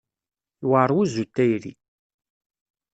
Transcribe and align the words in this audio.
Yewɛaṛ 0.59 0.89
wuzzu 0.95 1.23
n 1.27 1.31
tayri. 1.35 1.73